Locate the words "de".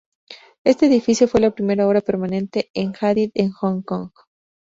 2.73-2.91